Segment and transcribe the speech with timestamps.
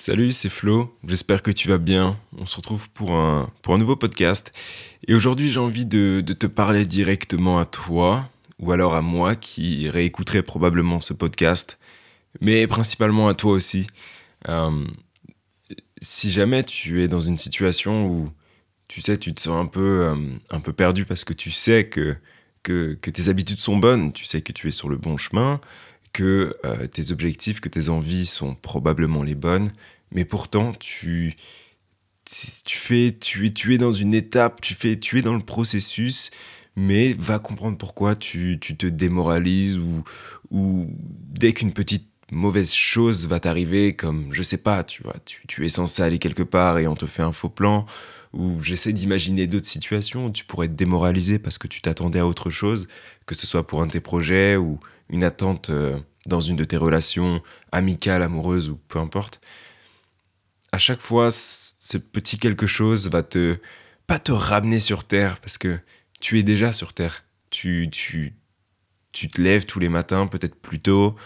[0.00, 2.16] Salut, c'est Flo, j'espère que tu vas bien.
[2.38, 4.52] On se retrouve pour un, pour un nouveau podcast.
[5.08, 8.30] Et aujourd'hui, j'ai envie de, te parler directement à toi,
[8.60, 11.80] ou alors à moi qui réécouterai probablement ce podcast,
[12.40, 13.88] mais principalement à toi aussi.
[14.48, 14.86] Euh,
[16.00, 18.30] si jamais tu es dans une situation où
[18.86, 20.14] tu sais, tu te sens un peu, euh,
[20.50, 22.14] un peu perdu parce que tu sais que,
[22.62, 25.60] que, que tes habitudes sont bonnes, tu sais que tu es sur le bon chemin,
[26.12, 29.70] que euh, tes objectifs, que tes envies sont probablement les bonnes,
[30.12, 31.36] mais pourtant tu
[32.64, 35.42] tu fais tu es tu es dans une étape, tu fais tu es dans le
[35.44, 36.30] processus,
[36.76, 40.04] mais va comprendre pourquoi tu, tu te démoralises ou
[40.50, 45.46] ou dès qu'une petite mauvaise chose va t'arriver, comme je sais pas, tu vois, tu,
[45.46, 47.86] tu es censé aller quelque part et on te fait un faux plan,
[48.32, 52.26] ou j'essaie d'imaginer d'autres situations où tu pourrais être démoralisé parce que tu t'attendais à
[52.26, 52.88] autre chose,
[53.26, 54.78] que ce soit pour un de tes projets ou
[55.10, 59.40] une attente euh, dans une de tes relations amicales, amoureuses ou peu importe.
[60.72, 63.58] À chaque fois, ce petit quelque chose va te
[64.06, 65.78] pas te ramener sur terre parce que
[66.20, 67.24] tu es déjà sur terre.
[67.50, 68.34] Tu tu
[69.12, 71.16] tu te lèves tous les matins peut-être plus tôt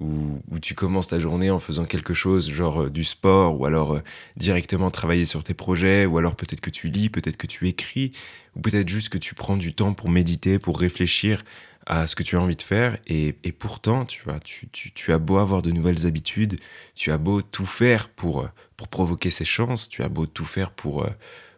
[0.00, 3.94] ou, tu commences ta journée en faisant quelque chose, genre euh, du sport, ou alors
[3.94, 4.00] euh,
[4.36, 8.12] directement travailler sur tes projets, ou alors peut-être que tu lis, peut-être que tu écris,
[8.56, 11.44] ou peut-être juste que tu prends du temps pour méditer, pour réfléchir
[11.86, 15.36] à ce que tu as envie de faire, et, pourtant, tu vois, tu, as beau
[15.36, 16.58] avoir de nouvelles habitudes,
[16.94, 20.46] tu as beau tout faire pour, euh, pour provoquer ces chances, tu as beau tout
[20.46, 21.06] faire pour,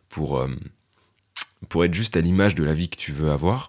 [0.08, 0.44] pour,
[1.68, 3.68] pour être juste à l'image de la vie que tu veux avoir,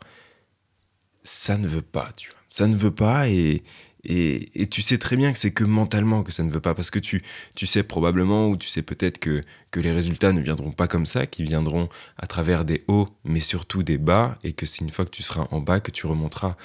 [1.24, 2.40] ça ne veut pas, tu vois.
[2.50, 3.64] Ça ne veut pas, et,
[4.06, 6.92] et, tu sais très bien que c'est que mentalement que ça ne veut pas, parce
[6.92, 7.24] que tu,
[7.56, 11.06] tu sais probablement, ou tu sais peut-être que, que les résultats ne viendront pas comme
[11.06, 14.92] ça, qu'ils viendront à travers des hauts, mais surtout des bas, et que c'est une
[14.92, 16.56] fois que tu seras en bas que tu remonteras.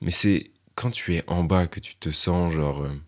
[0.00, 2.82] Mais c'est quand tu es en bas que tu te sens genre...
[2.82, 3.00] Euh,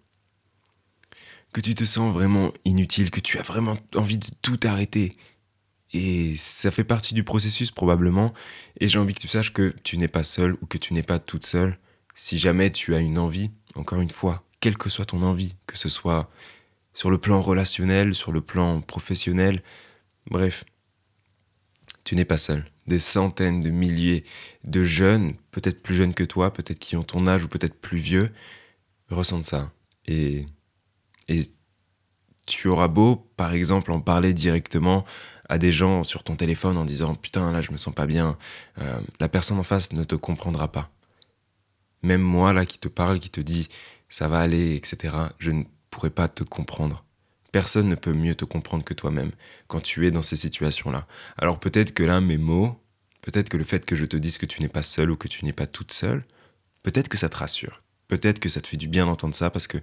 [1.53, 5.13] que tu te sens vraiment inutile, que tu as vraiment envie de tout arrêter.
[5.93, 8.33] Et ça fait partie du processus probablement,
[8.79, 11.03] et j'ai envie que tu saches que tu n'es pas seul ou que tu n'es
[11.03, 11.79] pas toute seule.
[12.15, 15.79] Si jamais tu as une envie, encore une fois, quelle que soit ton envie, que
[15.79, 16.31] ce soit
[16.93, 19.63] sur le plan relationnel, sur le plan professionnel,
[20.31, 20.65] bref,
[22.05, 22.65] tu n'es pas seul.
[22.87, 24.25] Des centaines de milliers
[24.65, 27.99] de jeunes, peut-être plus jeunes que toi, peut-être qui ont ton âge ou peut-être plus
[27.99, 28.31] vieux,
[29.11, 29.71] ressentent ça.
[30.07, 30.47] Et,
[31.29, 31.49] et
[32.47, 35.05] tu auras beau, par exemple, en parler directement
[35.49, 38.39] à des gens sur ton téléphone en disant putain là je me sens pas bien,
[38.79, 40.91] euh, la personne en face ne te comprendra pas.
[42.03, 43.69] Même moi, là, qui te parle, qui te dit
[44.09, 47.05] ça va aller, etc., je ne pourrais pas te comprendre.
[47.53, 49.33] Personne ne peut mieux te comprendre que toi-même
[49.67, 51.07] quand tu es dans ces situations-là.
[51.37, 52.77] Alors peut-être que là, mes mots,
[53.23, 55.29] peut-être que le fait que je te dise que tu n'es pas seul ou que
[55.29, 56.25] tu n'es pas toute seule,
[56.83, 57.83] peut-être que ça te rassure.
[58.09, 59.79] Peut-être que ça te fait du bien d'entendre ça parce que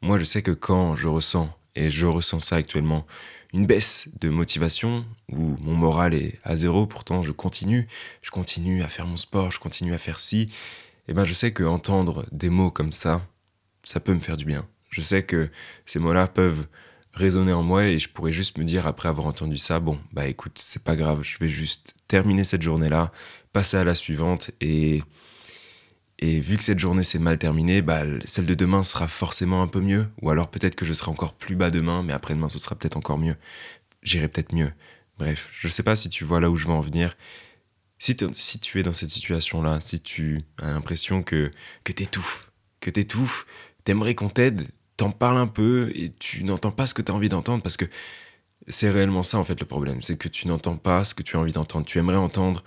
[0.00, 3.06] moi, je sais que quand je ressens, et je ressens ça actuellement,
[3.52, 7.88] une baisse de motivation où mon moral est à zéro, pourtant je continue,
[8.22, 10.50] je continue à faire mon sport, je continue à faire ci,
[11.08, 13.26] eh ben je sais que entendre des mots comme ça,
[13.84, 14.66] ça peut me faire du bien.
[14.90, 15.50] Je sais que
[15.86, 16.66] ces mots-là peuvent
[17.12, 20.26] résonner en moi et je pourrais juste me dire après avoir entendu ça, bon, bah
[20.26, 23.12] écoute, c'est pas grave, je vais juste terminer cette journée-là,
[23.52, 25.02] passer à la suivante et
[26.18, 29.66] et vu que cette journée s'est mal terminée, bah celle de demain sera forcément un
[29.66, 32.58] peu mieux ou alors peut-être que je serai encore plus bas demain, mais après-demain ce
[32.60, 33.36] sera peut-être encore mieux.
[34.02, 34.72] J'irai peut-être mieux.
[35.18, 37.16] Bref, je sais pas si tu vois là où je veux en venir,
[38.02, 41.52] si, tu es dans cette situation-là, si tu as l'impression que,
[41.84, 43.46] que t'étouffes, que t'étouffes,
[43.84, 47.14] t'aimerais qu'on t'aide, t'en parles un peu et tu n'entends pas ce que tu as
[47.14, 47.84] envie d'entendre parce que
[48.66, 51.36] c'est réellement ça en fait le problème, c'est que tu n'entends pas ce que tu
[51.36, 51.84] as envie d'entendre.
[51.86, 52.64] Tu aimerais entendre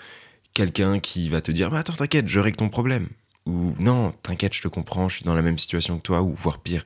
[0.53, 3.09] quelqu'un qui va te dire bah, Attends, t'inquiète, je règle ton problème.
[3.45, 6.33] Ou non, t'inquiète, je te comprends, je suis dans la même situation que toi, ou
[6.33, 6.85] voire pire.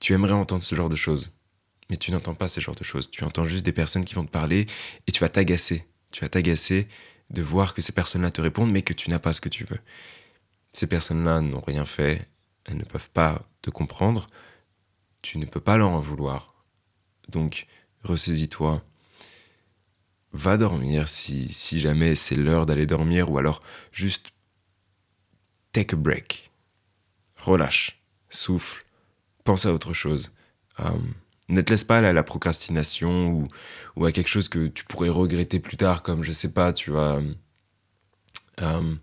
[0.00, 1.32] Tu aimerais entendre ce genre de choses.
[1.88, 3.10] Mais tu n'entends pas ce genre de choses.
[3.10, 4.66] Tu entends juste des personnes qui vont te parler
[5.06, 5.86] et tu vas t'agacer.
[6.12, 6.88] Tu vas t'agacer
[7.30, 9.64] de voir que ces personnes-là te répondent, mais que tu n'as pas ce que tu
[9.64, 9.80] veux.
[10.72, 12.28] Ces personnes-là n'ont rien fait,
[12.64, 14.26] elles ne peuvent pas te comprendre,
[15.22, 16.54] tu ne peux pas leur en vouloir.
[17.28, 17.66] Donc,
[18.04, 18.82] ressaisis-toi,
[20.32, 24.30] va dormir si, si jamais c'est l'heure d'aller dormir, ou alors juste
[25.72, 26.50] take a break.
[27.36, 28.84] Relâche, souffle,
[29.44, 30.32] pense à autre chose.
[30.78, 31.14] Um,
[31.48, 33.48] ne te laisse pas aller à la procrastination
[33.96, 36.90] ou, à quelque chose que tu pourrais regretter plus tard, comme je sais pas, tu
[36.90, 37.20] vas
[38.62, 38.94] euh,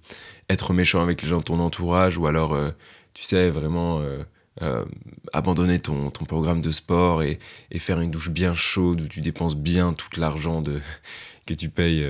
[0.50, 2.72] être méchant avec les gens de ton entourage ou alors, euh,
[3.14, 4.86] tu sais, vraiment euh,
[5.32, 7.40] abandonner ton, programme de sport et,
[7.78, 10.62] faire une douche bien chaude où tu dépenses bien tout l'argent
[11.46, 12.06] que tu payes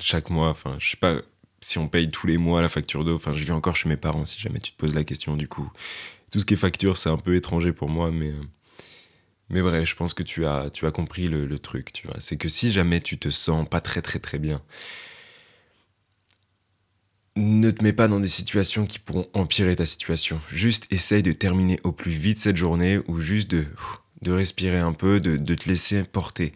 [0.00, 0.50] chaque mois.
[0.50, 1.16] Enfin, je sais pas
[1.60, 3.16] si on paye tous les mois la facture d'eau.
[3.16, 5.48] Enfin, je vis encore chez mes parents si jamais tu te poses la question du
[5.48, 5.70] coup.
[6.30, 8.34] Tout ce qui est facture, c'est un peu étranger pour moi, mais
[9.50, 12.16] Mais bref, je pense que tu as, tu as compris le, le truc, tu vois.
[12.20, 14.62] C'est que si jamais tu te sens pas très très très bien,
[17.36, 20.40] ne te mets pas dans des situations qui pourront empirer ta situation.
[20.50, 23.66] Juste essaye de terminer au plus vite cette journée ou juste de,
[24.22, 26.52] de respirer un peu, de, de te laisser porter.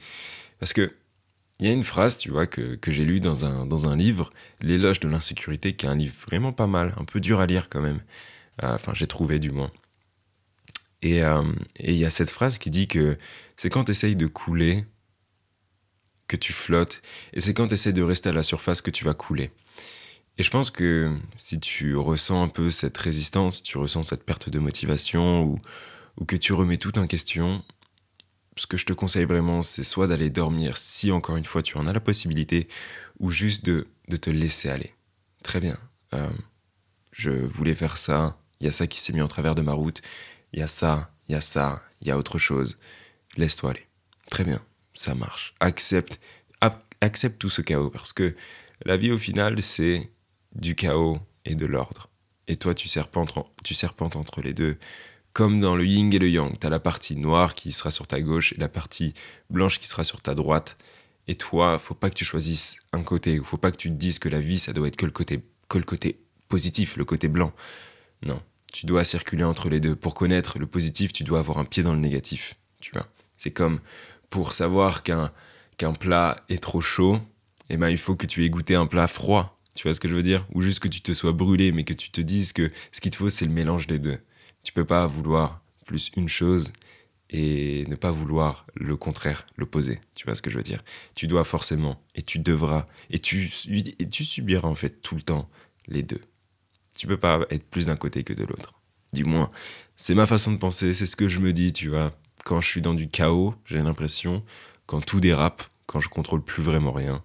[0.59, 0.93] Parce que
[1.61, 3.97] il y a une phrase, tu vois, que, que j'ai lue dans un, dans un
[3.97, 4.31] livre,
[4.61, 7.69] L'éloge de l'insécurité, qui est un livre vraiment pas mal, un peu dur à lire
[7.71, 8.01] quand même.
[8.65, 9.73] Euh, enfin, j'ai trouvé du moins.
[11.05, 13.19] Euh, et il y a cette phrase qui dit que
[13.57, 14.85] c'est quand tu essayes de couler
[16.29, 17.03] que tu flottes,
[17.35, 19.51] et c'est quand tu essayes de rester à la surface que tu vas couler.
[20.39, 24.25] Et je pense que si tu ressens un peu cette résistance, si tu ressens cette
[24.25, 25.61] perte de motivation ou,
[26.27, 27.63] que tu remets tout en question,
[28.57, 31.77] ce que je te conseille vraiment, c'est soit d'aller dormir si encore une fois tu
[31.77, 32.69] en as la possibilité,
[33.19, 34.95] ou juste de, de te laisser aller.
[35.43, 35.79] Très bien.
[36.15, 36.31] Euh,
[37.11, 39.73] je voulais faire ça, il y a ça qui s'est mis en travers de ma
[39.73, 40.01] route,
[40.53, 42.79] il y a ça, il y a ça, il y a autre chose.
[43.37, 43.87] Laisse-toi aller.
[44.31, 44.63] Très bien,
[44.95, 45.55] ça marche.
[45.61, 46.21] Accepte,
[47.01, 48.35] accepte tout ce chaos, parce que
[48.85, 50.11] la vie au final, c'est
[50.55, 52.09] du chaos et de l'ordre.
[52.49, 53.35] Et toi, tu serpentes,
[53.65, 54.79] tu serpentes entre les deux.
[55.33, 58.07] Comme dans le yin et le yang, tu as la partie noire qui sera sur
[58.07, 59.15] ta gauche et la partie
[59.49, 60.77] blanche qui sera sur ta droite.
[61.29, 63.95] Et toi, faut pas que tu choisisses un côté, ou faut pas que tu te
[63.95, 67.05] dises que la vie, ça doit être que le côté, que le côté positif, le
[67.05, 67.53] côté blanc.
[68.23, 69.95] Non, tu dois circuler entre les deux.
[69.95, 72.55] Pour connaître le positif, tu dois avoir un pied dans le négatif.
[72.81, 73.81] Tu vois, c'est comme
[74.31, 75.31] pour savoir qu'un
[75.99, 77.21] plat est trop chaud,
[77.69, 79.59] eh ben il faut que tu aies goûté un plat froid.
[79.75, 80.47] Tu vois ce que je veux dire?
[80.53, 83.11] Ou juste que tu te sois brûlé, mais que tu te dises que ce qu'il
[83.11, 84.19] te faut, c'est le mélange des deux.
[84.63, 86.73] Tu peux pas vouloir plus une chose
[87.31, 90.01] et ne pas vouloir le contraire, l'opposé.
[90.15, 90.85] Tu vois ce que je veux dire?
[91.15, 95.23] Tu dois forcément, et tu devras, et tu, et tu subiras en fait tout le
[95.23, 95.49] temps
[95.89, 96.21] les deux.
[96.97, 98.75] Tu peux pas être plus d'un côté que de l'autre.
[99.13, 99.51] Du moins,
[99.97, 102.13] c'est ma façon de penser, c'est ce que je me dis, tu vois.
[102.45, 104.43] Quand je suis dans du chaos, j'ai l'impression,
[104.87, 107.23] quand tout dérape, quand je contrôle plus vraiment rien,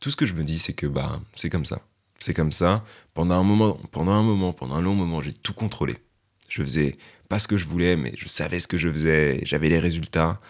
[0.00, 1.80] tout ce que je me dis, c'est que bah, c'est comme ça.
[2.20, 2.84] C'est comme ça.
[3.14, 5.96] Pendant un moment, pendant un moment, pendant un long moment, j'ai tout contrôlé.
[6.48, 6.96] Je faisais
[7.28, 10.40] pas ce que je voulais, mais je savais ce que je faisais, j'avais les résultats.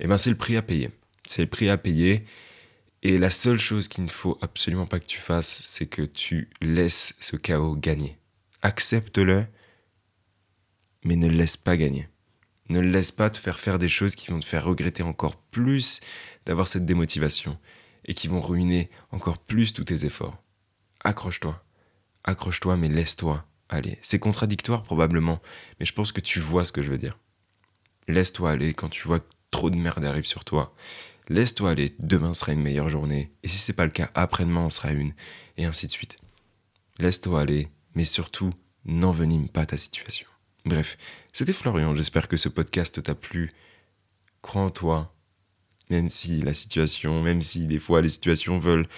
[0.00, 0.90] Et ben, c'est le prix à payer.
[1.26, 2.24] C'est le prix à payer.
[3.08, 6.50] Et la seule chose qu'il ne faut absolument pas que tu fasses, c'est que tu
[6.60, 8.18] laisses ce chaos gagner.
[8.62, 9.46] Accepte-le,
[11.04, 12.08] mais ne le laisse pas gagner.
[12.68, 15.36] Ne le laisse pas te faire faire des choses qui vont te faire regretter encore
[15.36, 16.00] plus
[16.46, 17.60] d'avoir cette démotivation
[18.06, 20.42] et qui vont ruiner encore plus tous tes efforts.
[21.04, 21.64] Accroche-toi.
[22.24, 24.00] Accroche-toi, mais laisse-toi aller.
[24.02, 25.40] C'est contradictoire probablement,
[25.78, 27.16] mais je pense que tu vois ce que je veux dire.
[28.08, 30.74] Laisse-toi aller quand tu vois que trop de merde arrive sur toi.
[31.28, 34.70] Laisse-toi aller, demain sera une meilleure journée, et si c'est pas le cas, après-demain en
[34.70, 35.12] sera une,
[35.56, 36.18] et ainsi de suite.
[36.98, 40.28] Laisse-toi aller, mais surtout, n'envenime pas ta situation.
[40.64, 40.96] Bref,
[41.32, 43.50] c'était Florian, j'espère que ce podcast t'a plu.
[44.40, 45.14] Crois en toi,
[45.90, 48.88] même si la situation, même si des fois les situations veulent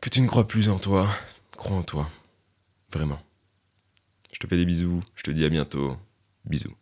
[0.00, 1.10] que tu ne crois plus en toi,
[1.56, 2.10] crois en toi.
[2.92, 3.20] Vraiment.
[4.32, 5.96] Je te fais des bisous, je te dis à bientôt.
[6.44, 6.74] Bisous.